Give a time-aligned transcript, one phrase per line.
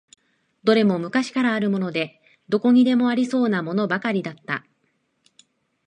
[0.63, 2.19] どれも昔からあるもので、
[2.49, 4.65] どこにでもありそうなものばかりだった。